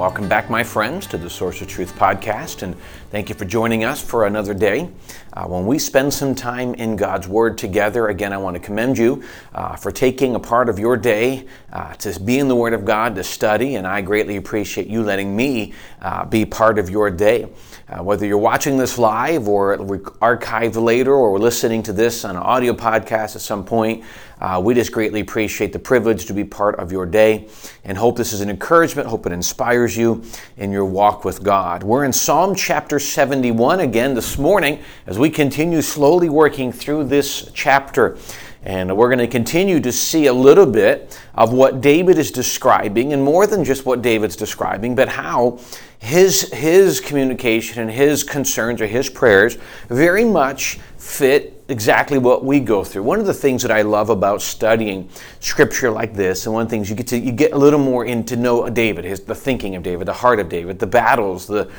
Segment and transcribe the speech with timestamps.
[0.00, 2.62] welcome back, my friends, to the Source of Truth podcast.
[2.62, 2.74] And
[3.10, 4.88] thank you for joining us for another day.
[5.34, 8.96] Uh, when we spend some time in God's Word together, again, I want to commend
[8.96, 9.22] you
[9.54, 12.86] uh, for taking a part of your day uh, to be in the Word of
[12.86, 17.10] God, to study, and I greatly appreciate you letting me uh, be part of your
[17.10, 17.50] day.
[17.90, 22.42] Uh, whether you're watching this live or archived later or listening to this on an
[22.42, 24.04] audio podcast at some point,
[24.40, 27.48] uh, we just greatly appreciate the privilege to be part of your day
[27.82, 30.22] and hope this is an encouragement, hope it inspires you
[30.56, 31.82] in your walk with God.
[31.82, 34.78] We're in Psalm chapter 71 again this morning
[35.08, 38.16] as we continue slowly working through this chapter.
[38.62, 43.12] And we're going to continue to see a little bit of what David is describing,
[43.12, 45.58] and more than just what David's describing, but how
[45.98, 49.56] his, his communication and his concerns or his prayers
[49.88, 53.02] very much fit exactly what we go through.
[53.02, 55.08] One of the things that I love about studying
[55.40, 57.78] scripture like this, and one of the things you get to you get a little
[57.78, 61.46] more into know David, his the thinking of David, the heart of David, the battles,
[61.46, 61.70] the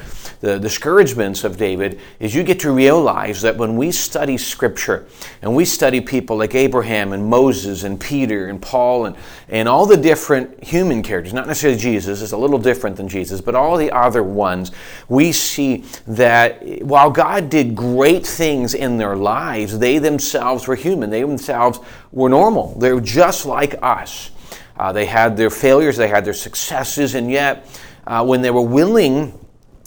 [0.41, 5.05] the discouragements of David, is you get to realize that when we study scripture
[5.41, 9.15] and we study people like Abraham and Moses and Peter and Paul and,
[9.49, 13.39] and all the different human characters, not necessarily Jesus, is a little different than Jesus,
[13.39, 14.71] but all the other ones,
[15.09, 21.09] we see that while God did great things in their lives, they themselves were human.
[21.09, 21.79] They themselves
[22.11, 22.77] were normal.
[22.79, 24.31] They were just like us.
[24.77, 27.67] Uh, they had their failures, they had their successes, and yet
[28.07, 29.37] uh, when they were willing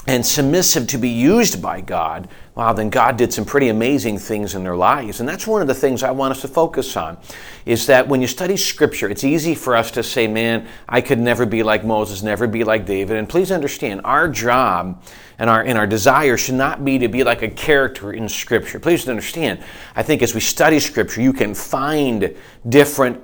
[0.06, 4.54] and submissive to be used by God, wow, then God did some pretty amazing things
[4.54, 5.20] in their lives.
[5.20, 7.16] And that's one of the things I want us to focus on
[7.64, 11.18] is that when you study Scripture, it's easy for us to say, man, I could
[11.18, 13.16] never be like Moses, never be like David.
[13.16, 15.02] And please understand, our job
[15.38, 18.78] and our, and our desire should not be to be like a character in Scripture.
[18.78, 19.64] Please understand,
[19.96, 22.36] I think as we study Scripture, you can find
[22.68, 23.20] different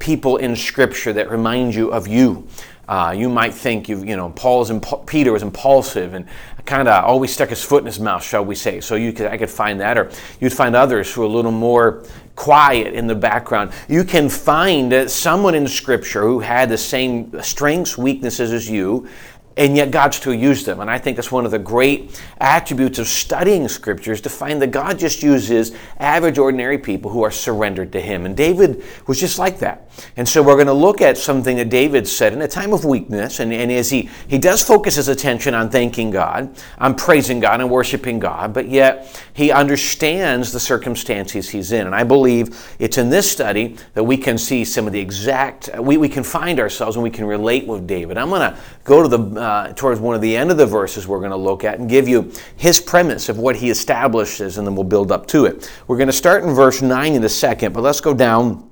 [0.00, 2.46] people in Scripture that remind you of you.
[2.88, 6.26] Uh, you might think you you know Paul's imp- Peter was impulsive and
[6.66, 8.80] kind of always stuck his foot in his mouth, shall we say?
[8.80, 11.52] So you could I could find that, or you'd find others who are a little
[11.52, 12.04] more
[12.36, 13.72] quiet in the background.
[13.88, 19.08] You can find someone in Scripture who had the same strengths, weaknesses as you,
[19.56, 20.80] and yet God still used them.
[20.80, 24.72] And I think that's one of the great attributes of studying scriptures to find that
[24.72, 28.26] God just uses average, ordinary people who are surrendered to Him.
[28.26, 29.88] And David was just like that.
[30.16, 32.84] And so we're going to look at something that David said in a time of
[32.84, 33.38] weakness.
[33.38, 37.60] And, and as he, he does focus his attention on thanking God, on praising God,
[37.60, 41.86] and worshiping God, but yet he understands the circumstances he's in.
[41.86, 45.70] And I believe it's in this study that we can see some of the exact,
[45.78, 48.18] we, we can find ourselves and we can relate with David.
[48.18, 50.66] I'm going to go to the uh, uh, towards one of the end of the
[50.66, 54.58] verses we're going to look at and give you his premise of what he establishes,
[54.58, 55.70] and then we'll build up to it.
[55.86, 58.68] We're going to start in verse 9 in a second, but let's go down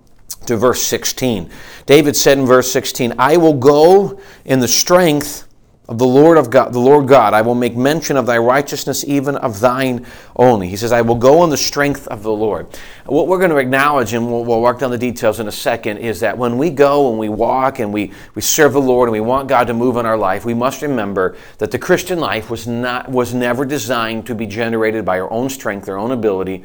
[0.47, 1.51] to verse 16.
[1.87, 5.47] David said in verse 16, I will go in the strength
[5.89, 7.35] of the Lord of God, the Lord God.
[7.35, 10.07] I will make mention of thy righteousness, even of thine
[10.37, 10.69] only.
[10.69, 12.69] He says, I will go in the strength of the Lord.
[13.05, 15.99] What we're going to acknowledge, and we'll, we'll work down the details in a second,
[15.99, 19.13] is that when we go and we walk and we, we serve the Lord and
[19.13, 22.49] we want God to move in our life, we must remember that the Christian life
[22.49, 26.65] was not was never designed to be generated by our own strength, our own ability.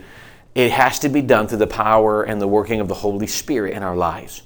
[0.53, 3.73] It has to be done through the power and the working of the Holy Spirit
[3.73, 4.43] in our lives.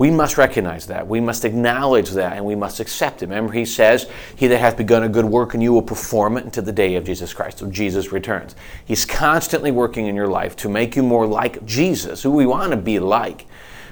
[0.00, 1.06] We must recognize that.
[1.06, 3.26] We must acknowledge that and we must accept it.
[3.26, 6.44] Remember, he says, He that hath begun a good work and you will perform it
[6.46, 8.56] until the day of Jesus Christ, so Jesus returns.
[8.82, 12.70] He's constantly working in your life to make you more like Jesus, who we want
[12.70, 13.44] to be like.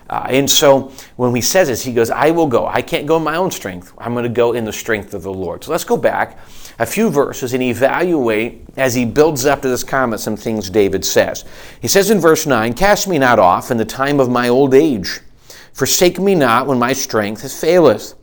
[0.08, 2.66] Uh, and so when he says this, he goes, I will go.
[2.66, 3.92] I can't go in my own strength.
[3.98, 5.62] I'm going to go in the strength of the Lord.
[5.62, 6.38] So let's go back
[6.78, 11.04] a few verses and evaluate as he builds up to this comment some things David
[11.04, 11.44] says.
[11.82, 14.72] He says in verse 9, Cast me not off in the time of my old
[14.72, 15.20] age.
[15.78, 18.14] Forsake me not when my strength has faileth.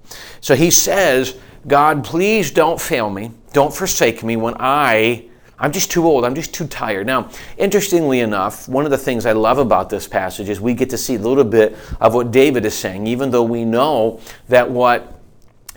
[0.41, 3.31] So he says, God, please don't fail me.
[3.53, 6.25] Don't forsake me when I I'm just too old.
[6.25, 7.07] I'm just too tired.
[7.07, 10.89] Now, interestingly enough, one of the things I love about this passage is we get
[10.89, 14.19] to see a little bit of what David is saying, even though we know
[14.49, 15.15] that what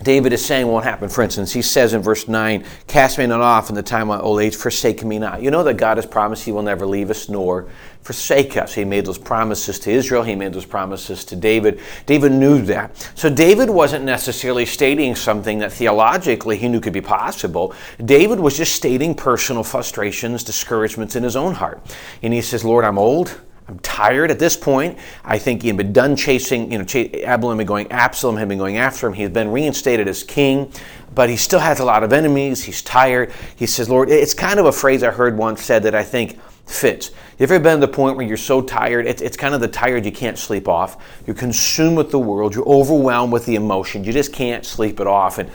[0.03, 1.09] David is saying won't happen.
[1.09, 4.21] For instance, he says in verse 9, Cast me not off in the time of
[4.21, 5.41] old age, forsake me not.
[5.41, 7.69] You know that God has promised he will never leave us nor
[8.01, 8.73] forsake us.
[8.73, 11.79] He made those promises to Israel, he made those promises to David.
[12.05, 13.11] David knew that.
[13.15, 17.73] So David wasn't necessarily stating something that theologically he knew could be possible.
[18.03, 21.81] David was just stating personal frustrations, discouragements in his own heart.
[22.23, 23.39] And he says, Lord, I'm old.
[23.67, 24.97] I'm tired at this point.
[25.23, 28.35] I think he had been done chasing, you know, ch- Absalom had been going, Absalom
[28.35, 29.13] had been going after him.
[29.13, 30.71] He had been reinstated as king,
[31.13, 32.63] but he still has a lot of enemies.
[32.63, 33.31] He's tired.
[33.55, 36.39] He says, Lord, it's kind of a phrase I heard once said that I think
[36.69, 37.11] fits.
[37.37, 39.07] You ever been to the point where you're so tired?
[39.07, 40.97] It's, it's kind of the tired you can't sleep off.
[41.25, 42.53] You're consumed with the world.
[42.53, 44.03] You're overwhelmed with the emotion.
[44.03, 45.37] You just can't sleep it off.
[45.37, 45.49] And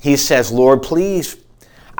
[0.00, 1.36] he says, Lord, please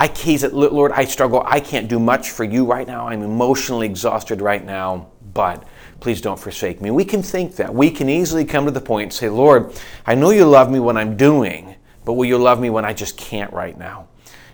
[0.01, 1.43] I, he's Lord, I struggle.
[1.45, 3.09] I can't do much for you right now.
[3.09, 5.63] I'm emotionally exhausted right now, but
[6.01, 6.91] please don't forsake me.
[6.91, 7.75] We can think that.
[7.75, 10.81] We can easily come to the point and say, Lord, I know you love me
[10.81, 11.77] when I'm doing,
[12.07, 14.09] but will you love me when I just can't right now?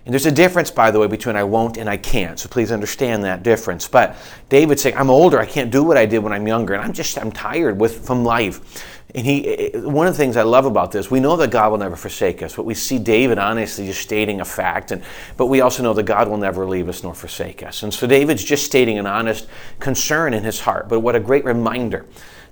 [0.07, 2.39] And there's a difference, by the way, between I won't and I can't.
[2.39, 3.89] So please understand that difference.
[3.89, 4.17] But
[4.49, 5.41] David's saying, I'm older.
[5.41, 6.75] I can't do what I did when I'm younger.
[6.75, 8.95] And I'm just, I'm tired with, from life.
[9.17, 11.51] And he, eh, eh, one of the things I love about this, we know that
[11.51, 15.03] God will never forsake us, but we see David honestly just stating a fact, and,
[15.37, 17.83] but we also know that God will never leave us nor forsake us.
[17.83, 19.49] And so David's just stating an honest
[19.81, 22.05] concern in his heart, but what a great reminder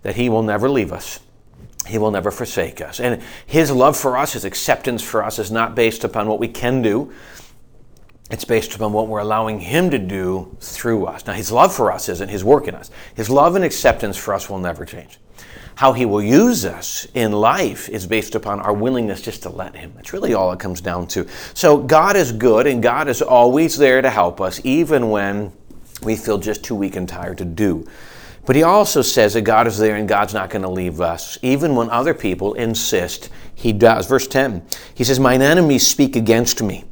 [0.02, 1.20] that he will never leave us.
[1.86, 2.98] He will never forsake us.
[2.98, 6.48] And his love for us, his acceptance for us, is not based upon what we
[6.48, 7.12] can do,
[8.30, 11.26] it's based upon what we're allowing Him to do through us.
[11.26, 12.90] Now, His love for us isn't His work in us.
[13.14, 15.18] His love and acceptance for us will never change.
[15.76, 19.76] How He will use us in life is based upon our willingness just to let
[19.76, 19.92] Him.
[19.94, 21.28] That's really all it comes down to.
[21.52, 25.52] So, God is good, and God is always there to help us, even when
[26.02, 27.86] we feel just too weak and tired to do.
[28.46, 31.36] But He also says that God is there and God's not going to leave us,
[31.42, 34.06] even when other people insist He does.
[34.06, 36.84] Verse 10, He says, Mine enemies speak against me.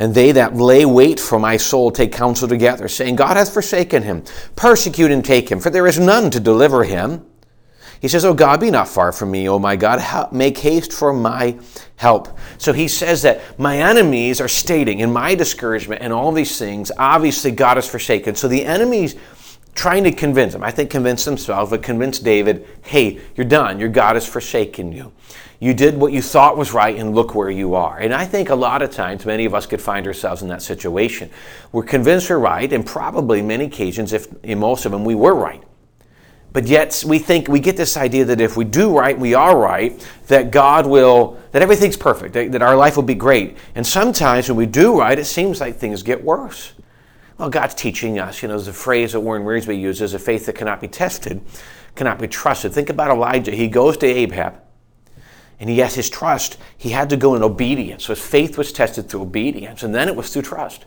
[0.00, 4.02] And they that lay wait for my soul take counsel together, saying, God hath forsaken
[4.02, 4.24] him.
[4.56, 7.26] Persecute and take him, for there is none to deliver him.
[8.00, 11.12] He says, Oh God, be not far from me, O my God, make haste for
[11.12, 11.58] my
[11.96, 12.38] help.
[12.56, 16.90] So he says that my enemies are stating in my discouragement and all these things,
[16.96, 18.34] obviously God is forsaken.
[18.36, 19.16] So the enemies
[19.74, 23.78] trying to convince him, I think convince themselves, but convince David, hey, you're done.
[23.78, 25.12] Your God has forsaken you.
[25.60, 27.98] You did what you thought was right, and look where you are.
[27.98, 30.62] And I think a lot of times, many of us could find ourselves in that
[30.62, 31.28] situation.
[31.70, 35.34] We're convinced we're right, and probably many occasions, if in most of them, we were
[35.34, 35.62] right.
[36.52, 39.56] But yet we think we get this idea that if we do right, we are
[39.56, 43.56] right, that God will, that everything's perfect, that our life will be great.
[43.74, 46.72] And sometimes when we do right, it seems like things get worse.
[47.40, 50.44] Well, God's teaching us, you know, there's a phrase that Warren Wiersbe uses, a faith
[50.44, 51.40] that cannot be tested,
[51.94, 52.74] cannot be trusted.
[52.74, 53.52] Think about Elijah.
[53.52, 54.60] He goes to Ahab
[55.58, 58.04] and he has his trust, he had to go in obedience.
[58.04, 60.84] So his faith was tested through obedience, and then it was through trust.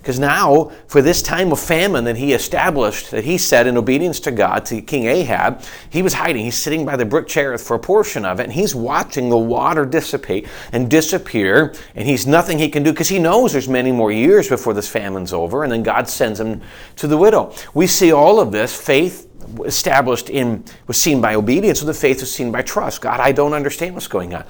[0.00, 4.18] Because now, for this time of famine that he established, that he said in obedience
[4.20, 6.44] to God, to King Ahab, he was hiding.
[6.44, 9.38] He's sitting by the brook Cherith for a portion of it, and he's watching the
[9.38, 13.92] water dissipate and disappear, and he's nothing he can do because he knows there's many
[13.92, 16.62] more years before this famine's over, and then God sends him
[16.96, 17.52] to the widow.
[17.74, 19.28] We see all of this faith
[19.64, 23.00] established in was seen by obedience, so the faith was seen by trust.
[23.00, 24.44] God, I don't understand what's going on.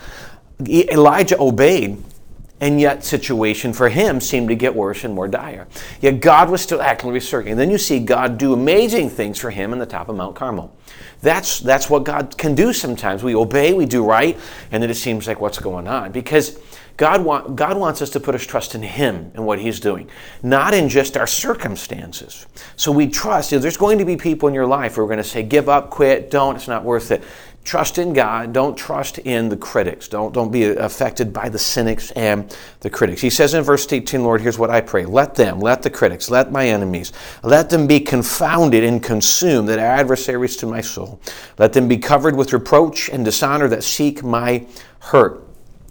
[0.69, 2.03] Elijah obeyed,
[2.61, 5.67] and yet situation for him seemed to get worse and more dire.
[6.01, 7.21] Yet God was still actively.
[7.51, 10.37] And then you see God do amazing things for him in the top of Mount
[10.37, 10.77] Carmel.
[11.23, 13.23] That's that's what God can do sometimes.
[13.23, 14.39] We obey, we do right,
[14.71, 16.59] and then it seems like what's going on because
[17.01, 20.11] God, God wants us to put our trust in Him and what He's doing,
[20.43, 22.45] not in just our circumstances.
[22.77, 23.53] So we trust.
[23.53, 25.43] You know, there's going to be people in your life who are going to say,
[25.43, 27.25] give up, quit, don't, it's not worth it.
[27.63, 28.53] Trust in God.
[28.53, 30.09] Don't trust in the critics.
[30.09, 33.21] Don't, don't be affected by the cynics and the critics.
[33.21, 35.05] He says in verse 18, Lord, here's what I pray.
[35.05, 37.13] Let them, let the critics, let my enemies,
[37.43, 41.21] let them be confounded and consumed that are adversaries to my soul.
[41.59, 44.67] Let them be covered with reproach and dishonor that seek my
[45.01, 45.50] hurt.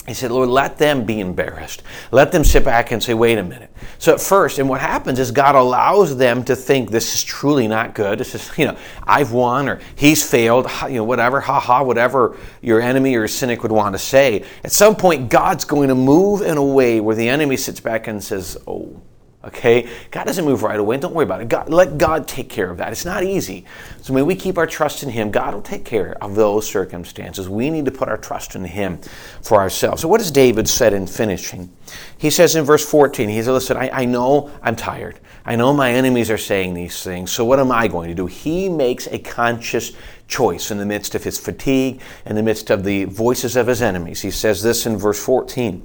[0.10, 1.84] He said, Lord, let them be embarrassed.
[2.12, 3.72] Let them sit back and say, wait a minute.
[4.00, 7.68] So at first, and what happens is God allows them to think this is truly
[7.68, 8.20] not good.
[8.20, 12.36] This is, you know, I've won or he's failed, you know, whatever, ha ha, whatever
[12.60, 14.44] your enemy or cynic would want to say.
[14.64, 18.08] At some point, God's going to move in a way where the enemy sits back
[18.08, 19.00] and says, oh,
[19.42, 19.90] Okay?
[20.12, 20.98] God doesn't move right away.
[20.98, 21.48] Don't worry about it.
[21.48, 22.92] God, let God take care of that.
[22.92, 23.66] It's not easy.
[24.02, 27.48] So when we keep our trust in Him, God will take care of those circumstances.
[27.48, 29.00] We need to put our trust in Him
[29.42, 30.02] for ourselves.
[30.02, 31.72] So what does David said in finishing?
[32.18, 35.20] He says in verse 14, he says, listen, I, I know I'm tired.
[35.46, 37.32] I know my enemies are saying these things.
[37.32, 38.26] So what am I going to do?
[38.26, 39.94] He makes a conscious
[40.28, 43.82] choice in the midst of his fatigue, in the midst of the voices of his
[43.82, 44.22] enemies.
[44.22, 45.82] He says this in verse 14,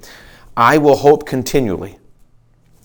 [0.56, 1.98] I will hope continually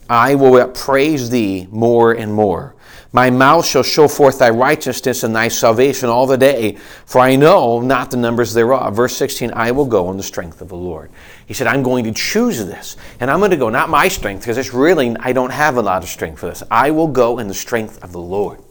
[0.10, 2.76] I will praise thee more and more.
[3.12, 7.36] My mouth shall show forth thy righteousness and thy salvation all the day, for I
[7.36, 8.96] know not the numbers thereof.
[8.96, 11.12] Verse 16, I will go in the strength of the Lord.
[11.48, 14.42] He said, I'm going to choose this, and I'm going to go, not my strength,
[14.42, 16.62] because it's really, I don't have a lot of strength for this.
[16.70, 18.62] I will go in the strength of the Lord.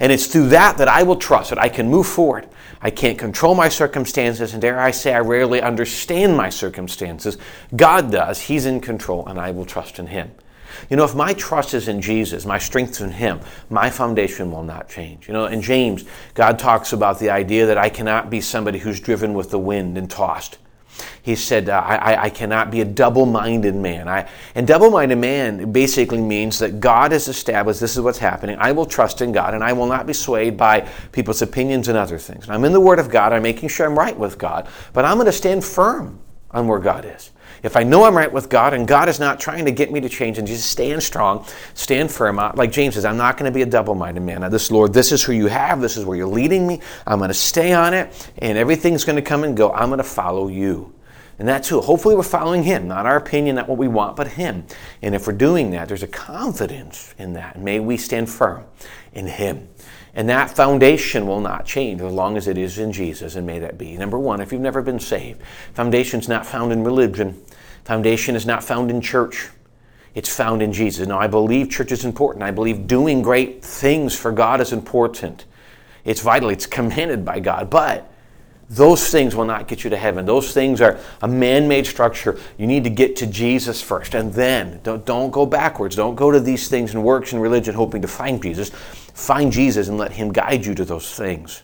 [0.00, 2.46] And it's through that that I will trust that I can move forward.
[2.82, 7.38] I can't control my circumstances, and dare I say, I rarely understand my circumstances.
[7.74, 8.40] God does.
[8.42, 10.30] He's in control, and I will trust in Him.
[10.90, 14.50] You know, if my trust is in Jesus, my strength is in Him, my foundation
[14.50, 15.28] will not change.
[15.28, 19.00] You know, in James, God talks about the idea that I cannot be somebody who's
[19.00, 20.58] driven with the wind and tossed.
[21.22, 24.08] He said, uh, I, I, cannot be a double minded man.
[24.08, 28.56] I, and double minded man basically means that God has established this is what's happening.
[28.58, 31.96] I will trust in God and I will not be swayed by people's opinions and
[31.96, 32.44] other things.
[32.44, 35.04] And I'm in the Word of God, I'm making sure I'm right with God, but
[35.04, 36.18] I'm going to stand firm
[36.50, 37.30] on where God is.
[37.62, 40.00] If I know I'm right with God and God is not trying to get me
[40.00, 43.54] to change and just stand strong, stand firm, like James says, I'm not going to
[43.54, 44.48] be a double minded man.
[44.50, 46.80] This Lord, this is who you have, this is where you're leading me.
[47.06, 49.72] I'm going to stay on it, and everything's going to come and go.
[49.72, 50.92] I'm going to follow you.
[51.38, 51.80] And that's who.
[51.80, 54.66] Hopefully, we're following Him, not our opinion, not what we want, but Him.
[55.02, 57.60] And if we're doing that, there's a confidence in that.
[57.60, 58.64] May we stand firm
[59.12, 59.68] in Him.
[60.14, 63.60] And that foundation will not change as long as it is in Jesus, and may
[63.60, 63.96] that be.
[63.96, 65.40] Number one, if you've never been saved,
[65.74, 67.40] foundation's not found in religion,
[67.84, 69.50] foundation is not found in church.
[70.14, 71.06] It's found in Jesus.
[71.06, 72.42] Now, I believe church is important.
[72.42, 75.44] I believe doing great things for God is important.
[76.04, 76.48] It's vital.
[76.48, 77.70] It's commanded by God.
[77.70, 78.07] But
[78.70, 80.26] those things will not get you to heaven.
[80.26, 82.38] Those things are a man made structure.
[82.58, 84.14] You need to get to Jesus first.
[84.14, 85.96] And then, don't, don't go backwards.
[85.96, 88.70] Don't go to these things and works and religion hoping to find Jesus.
[89.14, 91.62] Find Jesus and let Him guide you to those things.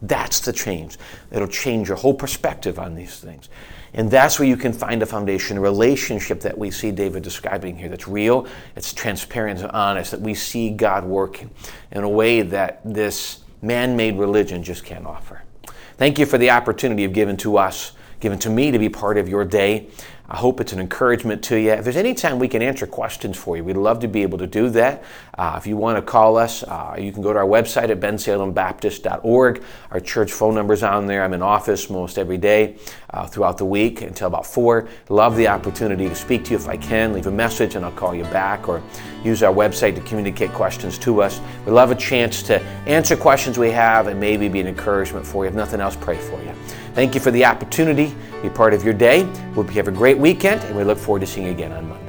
[0.00, 0.96] That's the change.
[1.32, 3.48] It'll change your whole perspective on these things.
[3.92, 7.76] And that's where you can find a foundation, a relationship that we see David describing
[7.76, 11.50] here that's real, it's transparent and honest, that we see God working
[11.92, 15.43] in a way that this man made religion just can't offer.
[15.96, 19.16] Thank you for the opportunity you've given to us, given to me to be part
[19.16, 19.88] of your day.
[20.26, 21.72] I hope it's an encouragement to you.
[21.72, 24.38] If there's any time we can answer questions for you, we'd love to be able
[24.38, 25.04] to do that.
[25.36, 28.00] Uh, if you want to call us, uh, you can go to our website at
[28.00, 29.62] bensalembaptist.org.
[29.90, 31.22] Our church phone number's on there.
[31.22, 32.78] I'm in office most every day
[33.10, 34.88] uh, throughout the week until about 4.
[35.10, 37.12] Love the opportunity to speak to you if I can.
[37.12, 38.82] Leave a message and I'll call you back or
[39.22, 41.38] use our website to communicate questions to us.
[41.66, 45.44] We love a chance to answer questions we have and maybe be an encouragement for
[45.44, 45.50] you.
[45.50, 46.53] If nothing else, pray for you.
[46.94, 49.24] Thank you for the opportunity to be part of your day.
[49.24, 51.72] We Hope you have a great weekend, and we look forward to seeing you again
[51.72, 52.03] on Monday.